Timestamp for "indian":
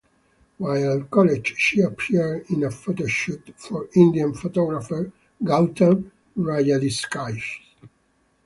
3.93-4.33